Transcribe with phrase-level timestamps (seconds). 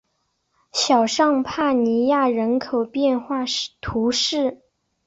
[0.71, 3.45] 小尚帕尼亚人口变化
[3.81, 4.61] 图示